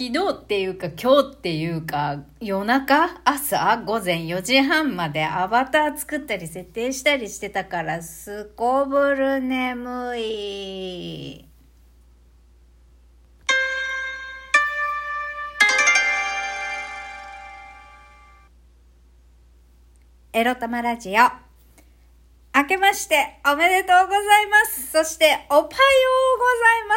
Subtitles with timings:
[0.00, 11.46] 昨日っていうか今日っていうか夜中朝午前4時半までアバター作ったり設定したりしてたからすこぶる眠い。
[20.32, 21.12] エロ玉ラジオ。
[22.58, 24.92] 明けましておめでとうございます。
[24.92, 25.68] そしておはようご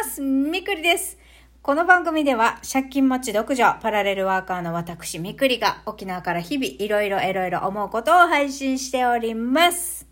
[0.00, 0.22] います。
[0.22, 1.18] みくりです。
[1.64, 10.06] この番組では借金持ち独女パラレルワーカーの私みくりが沖縄から日々いろいろいろいろ思うことを配信しております。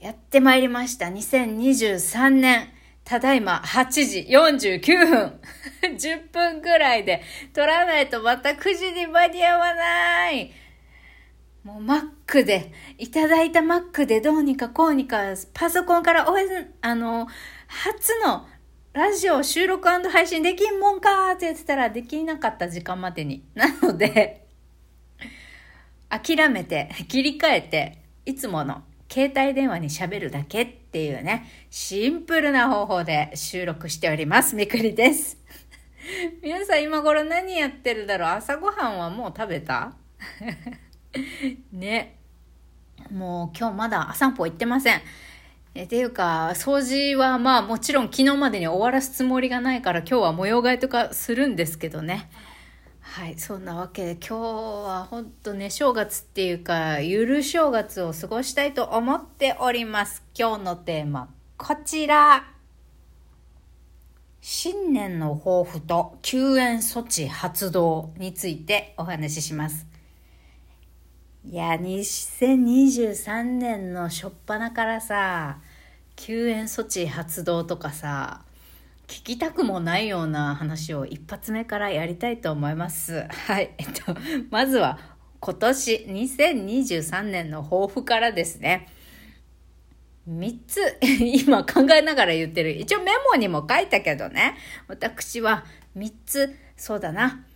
[0.00, 1.06] やってまいりました。
[1.06, 2.68] 2023年。
[3.04, 5.40] ただいま8時49分。
[5.94, 7.22] 10分くらいで
[7.54, 10.50] 取らないとまた9時に間に合わない。
[11.62, 16.34] もう Mac で、いただいた Mac でどうにかこうにか、パソコンからお
[16.80, 17.28] あの、
[17.68, 18.48] 初の
[18.96, 23.44] ラジオ収録配信できんもんかって言ってたらできなかった時間までに。
[23.54, 24.46] なので、
[26.08, 34.56] 諦めて、切り替えて、いつもの携帯電話に喋るだけっていうね、シンプルな方法で収録しております。
[34.56, 35.36] みくりです。
[36.42, 38.30] 皆さん今頃何やってるだろう？
[38.30, 39.92] 朝ごはんはもう食べた？
[41.70, 42.16] ね。
[43.10, 45.02] もう今日まだ散歩行ってません。
[45.76, 52.30] えていうか、掃除はまあもちろん昨日までに終わらすつもりがないから今日は模様替えとかするんですけどね。
[53.00, 60.22] はい、そんなわけで今日は本当ね、正月っていうか、ゆる正月を過ごしたいと思っております。
[60.38, 62.44] 今日のテーマ、こちら。
[64.40, 69.95] 新年の抱負と救援措置発動についてお話しします。
[71.48, 75.60] いや、2023年の初っ端からさ、
[76.16, 78.42] 救援措置発動とかさ、
[79.06, 83.28] 聞きたくもないような話を一発目からやりたいと思います。
[83.30, 83.70] はい。
[83.78, 84.16] えっと、
[84.50, 84.98] まずは
[85.38, 88.88] 今年2023年の抱負からですね。
[90.28, 90.98] 3つ、
[91.46, 92.72] 今考えながら言ってる。
[92.76, 94.56] 一応メモにも書いたけどね。
[94.88, 95.64] 私は
[95.96, 97.46] 3つ、そうだな。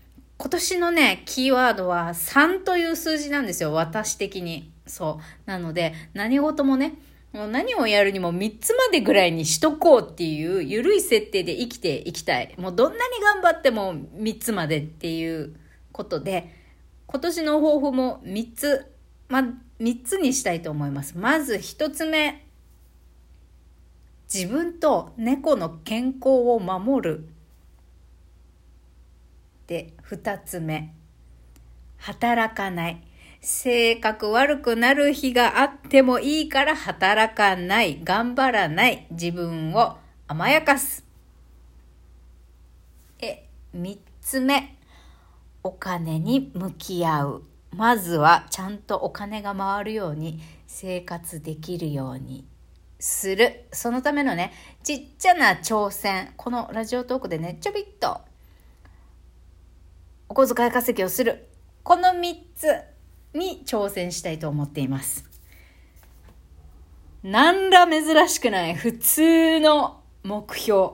[0.41, 3.75] 今年のね、キーワードは3という数字なんですよ。
[3.75, 4.73] 私的に。
[4.87, 5.23] そう。
[5.45, 6.95] なので、何事もね、
[7.35, 12.55] もう何をやるにも3つまでぐらいにしとこうっていう緩い設定で生きていきたい。
[12.57, 15.57] もうどんなに頑張っても3つまでっていう
[15.93, 16.55] ことで、
[17.07, 18.87] 今年の抱負も3つ、
[19.29, 19.41] ま、
[19.79, 21.19] 3つにしたいと思います。
[21.19, 22.47] まず1つ目。
[24.33, 27.29] 自分と猫の健康を守る。
[29.71, 30.93] で2つ目。
[31.97, 33.01] 働かない。
[33.41, 38.01] 性格悪くなる日があってもいいから働かない。
[38.03, 39.07] 頑張らない。
[39.13, 41.05] 自分を甘やかす。
[43.21, 44.77] え3つ目。
[45.63, 47.43] お金に向き合う。
[47.71, 52.45] まずはちゃんとお金が回るように生活できるように。
[52.99, 53.67] する。
[53.71, 56.33] そのためのね、ちっちゃな挑戦。
[56.37, 58.23] このラジオトークでね、ちょびっと
[60.31, 61.49] お小遣い稼ぎをする。
[61.83, 62.69] この3つ
[63.35, 65.29] に挑戦したいと思っています。
[67.25, 70.91] 何ら珍しくない普通の目標。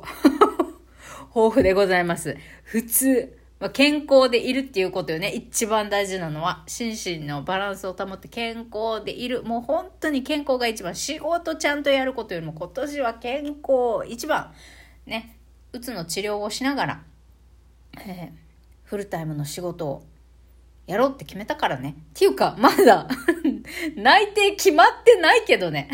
[1.36, 2.38] 豊富でございます。
[2.62, 3.38] 普通。
[3.60, 5.28] ま、健康でいるっていうことよね。
[5.32, 9.42] 一番大事なのは、心身のバランスを保って健康でいる。
[9.42, 10.94] もう本当に健康が一番。
[10.94, 14.54] 仕事ちゃんとやることよりも今年は健康一番。
[15.04, 15.36] ね。
[15.74, 17.02] うつの治療をしながら、
[17.98, 18.45] えー
[18.86, 20.06] フルタイムの仕事を
[20.86, 21.96] やろうって決めたからね。
[21.98, 23.08] っていうか、まだ
[23.96, 25.90] 内定決まってないけどね。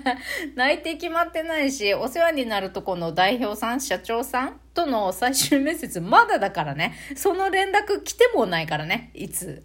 [0.54, 6.94] 内定決まってないし、お世話になるとこの代表さん、社長さんとの最終面接まだだからね。
[7.16, 9.10] その連絡来てもないからね。
[9.14, 9.64] いつ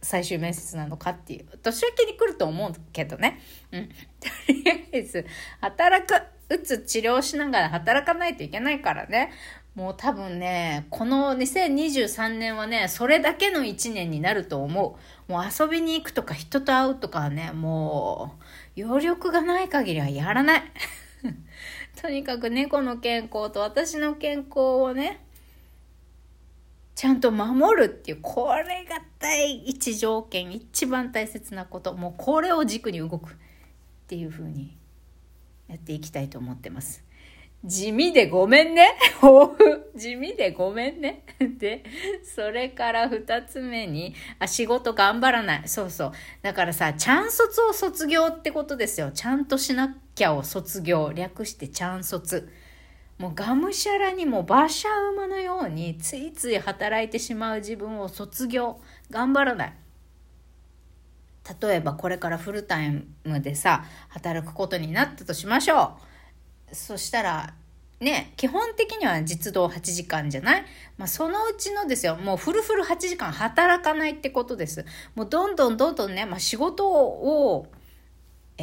[0.00, 1.58] 最終面接なのかっていう。
[1.58, 3.40] 年明けに来ると思うけどね。
[3.72, 3.88] うん。
[3.88, 3.94] と
[4.48, 5.26] りあえず、
[5.60, 6.14] 働く、
[6.48, 9.32] 打つ治療しながら働かないといけないからね。
[9.74, 15.32] もう多分ね、この2023年はね、それだけの1年になると思う。
[15.32, 18.36] もう遊びに行くとか人と会うとかはね、も
[18.78, 20.62] う余力がない限りはやらない。
[22.00, 25.24] とにかく猫の健康と私の健康をね、
[26.94, 31.94] ちゃんと守るっていう、これが第一条件、一番大切なこと。
[31.94, 33.34] もうこれを軸に動くっ
[34.06, 34.76] ていう風に
[35.66, 37.03] やっていきたいと思ってます。
[37.64, 38.94] 地味でごめんね。
[39.22, 39.90] 抱負。
[39.96, 41.24] 地味でごめんね。
[41.40, 41.82] で、
[42.22, 45.62] それから二つ目に、あ、仕事頑張らない。
[45.66, 46.12] そうそう。
[46.42, 49.12] だからさ、ちゃん卒を卒業ってことですよ。
[49.12, 51.12] ちゃんとしなきゃを卒業。
[51.14, 52.50] 略してちゃん卒。
[53.18, 58.80] もうがむしゃらにも馬車馬のようについつい働いてしまう自分を卒業
[59.10, 59.72] 頑張らない
[61.60, 66.13] 例えばこれからフルタイムでさ働くことになったとしましょう
[66.74, 67.54] そしたら
[68.00, 70.64] ね基本的には実働8時間じゃない、
[70.98, 72.16] まあ、そのうちのですよ。
[72.16, 74.84] もうフルフル8時間働かないってことです。
[75.14, 77.66] もうどんどんどんどんね、まあ、仕事を、
[78.58, 78.62] え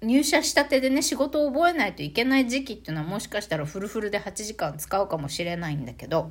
[0.00, 6.30] ー、入社したてでね仕事を覚えないといけない時期っていうのはもしかしたらフルフルで8時間使うかもしれないんだけど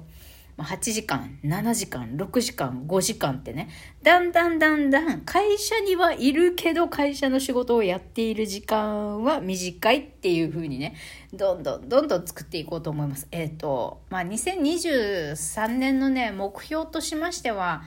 [0.57, 3.69] 8時間、7時間、6時間、5時間ってね、
[4.01, 10.95] だんだんだんだん会社にはいるけど会社の仕事をやっている時間は短いっていう風にね、
[11.31, 13.27] どんどんどんどん作っていこうと思います。
[13.31, 17.83] えっ、ー、と、まあ、2023年のね、目標としましては、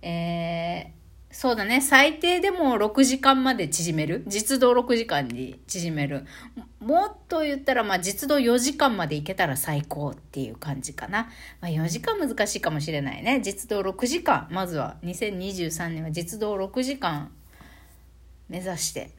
[0.00, 1.03] えー
[1.34, 1.80] そうだね。
[1.80, 4.22] 最低でも6時間まで縮める。
[4.28, 6.26] 実働6時間に縮める。
[6.78, 11.28] もっと言ったら、まあ実働4時間までいけたら最高っていう感じかな。
[11.60, 13.40] まあ4時間難しいかもしれないね。
[13.42, 14.46] 実働6時間。
[14.52, 17.32] まずは2023年は実働6時間
[18.48, 19.10] 目指して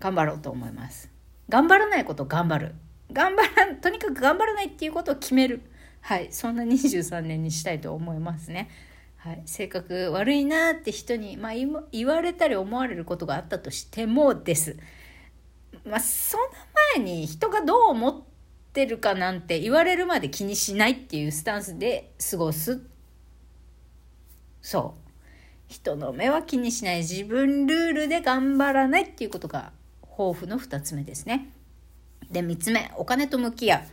[0.00, 1.10] 頑張ろうと思います。
[1.48, 2.74] 頑張らないこと頑張る。
[3.12, 5.62] 頑張らん、とにかく頑張らないっていうことを決める。
[6.00, 6.26] はい。
[6.32, 8.68] そんな23年にしたいと思いますね。
[9.22, 11.52] はい、性格悪いなって人に、まあ、
[11.92, 14.76] 言われたり思われることがあったとしてもです。
[15.86, 16.44] まあ、その
[16.96, 18.22] 前に人がどう思っ
[18.72, 22.82] てるかなんて言われるまで気にしないっていうスタンスで過ごす。
[24.60, 25.02] そう。
[25.68, 29.70] 人の目は気にしない自分ルールで頑張らないっていうことが
[30.02, 31.48] 抱負の2つ目ですね。
[32.28, 33.84] で、3つ目、お金と向き合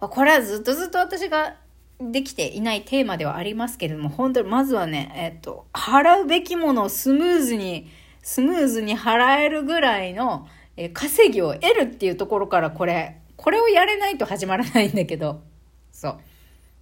[0.00, 0.08] う。
[0.08, 1.56] これはずっとずっと私が
[2.00, 7.88] できていないテーマではありますけれども、本当にまずはね、えっと、払うべきものをスムーズに、
[8.22, 10.46] スムーズに払えるぐらいの、
[10.76, 15.42] え稼ぎを得るっていうところからこれ、これをやれないと始まらないんだけど、
[15.90, 16.20] そう。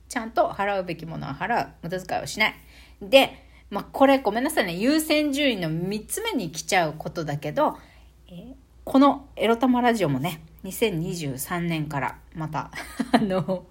[0.08, 1.68] ちゃんと払うべきものは払う。
[1.82, 2.54] 無駄遣いをしない。
[3.00, 4.74] で、まあ、これごめんなさいね。
[4.74, 7.78] 優先順位の3つ目に来ちゃうことだけど、
[8.28, 8.54] え、
[8.84, 12.70] このエロ玉ラジオもね、2023年からまた
[13.12, 13.66] あの、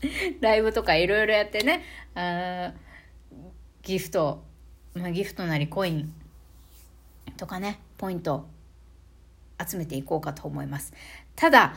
[0.40, 1.82] ライブとかいろいろやってね、
[2.14, 2.72] あ
[3.82, 4.44] ギフト、
[4.94, 6.14] まあ、ギフトなりコイン
[7.36, 8.46] とかね、ポイント
[9.66, 10.92] 集めていこうかと思います。
[11.34, 11.74] ただ、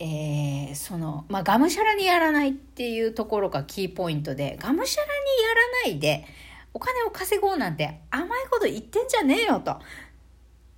[0.00, 5.12] えー、その、まあ、がむしゃらにやらないっていうところがキーポイントで、がむしゃらに
[5.42, 6.26] やらないで、
[6.72, 9.78] お金を稼ごうなんて甘いこと言ってんじゃねえよと。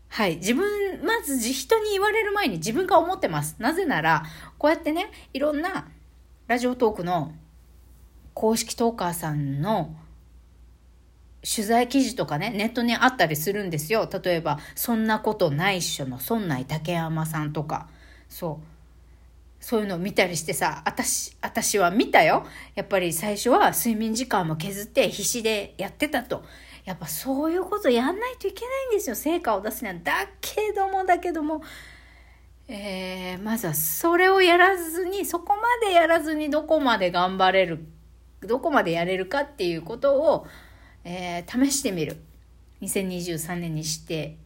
[0.08, 0.36] はい。
[0.36, 3.56] 自分、まず人に言われる前に自分が思ってます。
[3.58, 4.24] なぜなら、
[4.58, 5.88] こうやってね、いろんな
[6.46, 7.32] ラジオトークの
[8.32, 9.96] 公式トーカーさんの
[11.42, 14.08] 取材記事とかね、ネットにあったりするんですよ。
[14.22, 17.88] 例えば、そんなことないっしょの村内竹山さんとか、
[18.28, 18.66] そう。
[19.58, 22.46] そういうのを見たりしてさ、私、私は見たよ。
[22.76, 26.44] やっぱり最初は睡眠時間も削って必死でやってたと。
[26.84, 29.16] やっぱそういうことやんないといけないんですよ。
[29.16, 29.94] 成果を出すには。
[29.94, 31.62] だけども、だけども、
[32.68, 37.86] えー、まずはそれをやらずに、そこまでやらずにどこまで頑張れる、
[38.40, 40.46] どこまでやれるかっていうことを、
[41.04, 42.16] えー、試してみる。
[42.82, 44.36] 2023年にして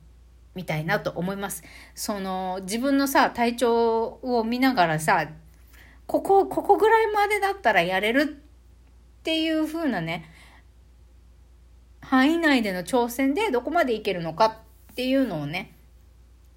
[0.54, 1.62] みたいなと思います。
[1.94, 5.28] その、自分のさ、体調を見ながらさ、
[6.06, 10.30] ここ、ここぐらいまでだったらやれるっていう風なね、
[12.02, 14.46] 範囲内での挑戦でどこまでいけるのか
[14.92, 15.72] っていうのをね、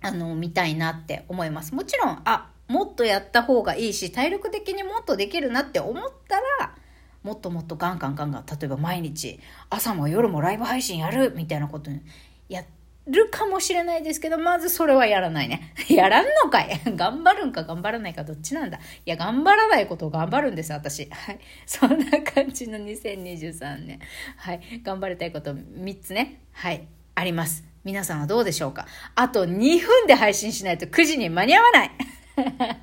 [0.04, 1.74] あの、見たいなって思います。
[1.74, 6.76] もちろん、あ、もっとやった方がいいし、体力的にもっとできるなって思ったら、
[7.24, 12.02] もっともっとガンガンガンガン、例えば毎日、朝も夜もライブ配信やるみたいなことに
[12.50, 12.64] や
[13.08, 15.74] るかもしれないですけど、まずそれはやらないね。
[15.90, 21.10] やらんのかい 頑張るんか頑張らないかどっちなんだいや、頑張らないことを頑張るんです、私。
[21.10, 21.40] はい。
[21.66, 24.00] そんな感じの2023年。
[24.38, 24.82] はい。
[24.84, 26.42] 頑張りたいこと3つね。
[26.52, 26.88] はい。
[27.16, 27.73] あります。
[27.84, 28.88] 皆さんはどうでしょうか？
[29.16, 31.92] あと2分で配信しないと9時に間に合わない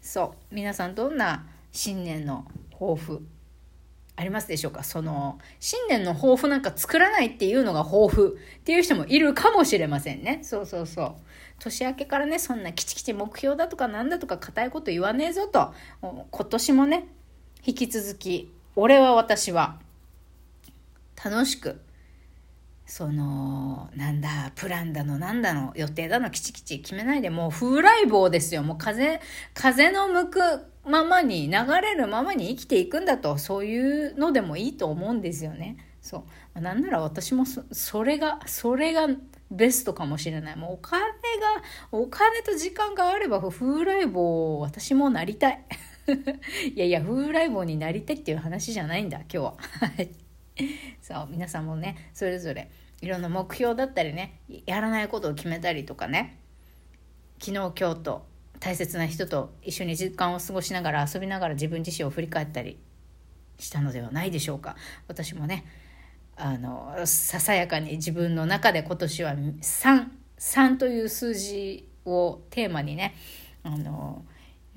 [0.00, 0.54] そう。
[0.54, 3.24] 皆さんどんな新年の抱負
[4.16, 4.82] ありますでしょうか？
[4.84, 10.40] その、新年の抱負なんか作らないっていうのが抱負っていう人もいるかもしれませんね。
[10.42, 11.14] そうそうそう。
[11.60, 15.72] 年明けからね、そんなキチキチ目標だとかなんだとか硬いこと言わねえぞと。
[16.02, 17.06] 今年もね、
[17.64, 19.78] 引き続き、俺は私は、
[21.24, 21.80] 楽しく、
[22.94, 28.62] その、なんだ、プランだの、なんだの、予定だの、きちきち決めないで、もう風来坊ですよ。
[28.62, 29.18] もう風、
[29.54, 30.40] 風の向く
[30.84, 35.78] ままに、流れるままに生きていくんだと、そういうのでもいいと思うんですよね。
[36.02, 36.60] そう。
[36.60, 39.08] なんなら私もそ、れが、それが
[39.50, 40.56] ベストかもしれない。
[40.56, 41.08] もうお金が、
[41.92, 45.64] お金と時間があれば風来坊、私もなりたい。
[46.76, 49.54] いやいや、風来坊になりたいっていう話じゃないんだ、今日は。
[51.00, 52.70] そう、皆さんもね、それぞれ
[53.02, 56.38] いろんな目標だったりね、やらないことを決めたりとかね、
[57.40, 58.26] 昨日今日と
[58.60, 62.78] 大切な人と一緒に時間を過ごしながら遊びながら自分自身を振り返ったり
[63.58, 64.76] したのではないでしょうか。
[65.08, 65.64] 私もね
[66.36, 73.16] あのささやかに自分の中で今年は33という数字をテーマにね
[73.64, 74.24] あの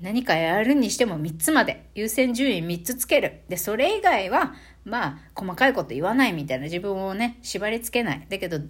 [0.00, 8.60] 何かやるにしても3つまで優先順位3つつけるでそれ以外はまあ細かいこと言わないみたいな自分をね縛りつけないだけど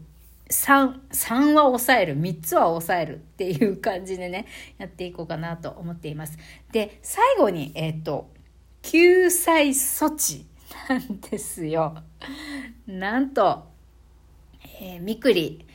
[0.51, 4.47] 3、3は抑える、3つは抑えるっていう感じでね、
[4.79, 6.39] やっていこうかなと思っています。
[6.71, 8.31] で、最後に、えっ、ー、と、
[8.83, 10.47] 救済措置
[10.89, 11.97] なんですよ。
[12.87, 13.65] なんと、
[14.81, 15.66] えー、みくり、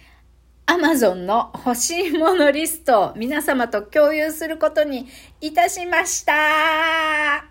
[0.71, 5.05] アマゾンの欲しいものリストを皆様と共有することに
[5.41, 7.43] いたしましたは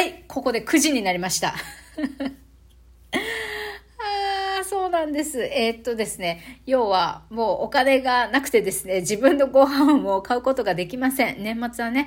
[0.00, 1.56] い、ここで9時になりました。
[4.64, 5.42] そうなんです。
[5.42, 11.42] えー、っとですね、要はもうお金がなくてですね、自分のご飯を買うことができません。
[11.42, 12.06] 年末はね、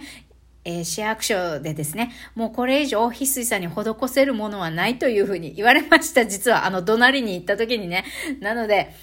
[0.63, 6.25] えー、市役所でですね、もうこれ以上翡翠さんに施せるものはないというふうに言われました。
[6.25, 8.05] 実はあの、隣に行った時にね。
[8.39, 8.93] なので、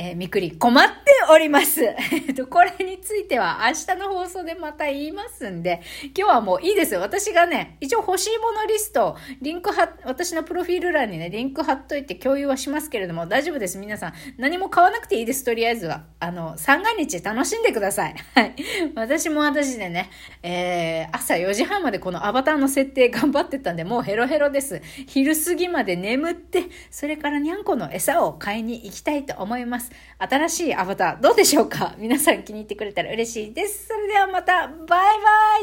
[0.00, 0.94] えー、みくり困って
[1.32, 1.82] おります。
[1.82, 1.96] え
[2.30, 5.80] っと、これについては明日の放送でまた言いますんで、
[6.16, 7.00] 今日はもういいですよ。
[7.00, 13.76] 私がね、一応欲しいものリスト、リンク貼、私のプロフィール欄にね、リンク貼っといて共有はしますけれども、大丈夫です。
[13.78, 14.12] 皆さん。
[14.36, 15.42] 何も買わなくていいです。
[15.42, 16.04] とりあえずは。
[16.20, 18.14] あの、三が日楽しんでください。
[18.36, 18.54] はい。
[18.94, 20.10] 私も私でね、
[20.44, 24.80] えー、朝4時半までこのアバターの設定頑張ってたんで、もうヘロヘロです。
[25.08, 29.87] 昼過ぎまで眠って、それからにゃんこの餌を買いに行きたいと思います。。
[30.18, 31.94] 新しいアバターどうでしょうか？
[31.98, 33.88] 皆さん気に入ってくれたら嬉しいです。
[33.88, 34.96] それではまた、バイバ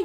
[0.00, 0.04] イ。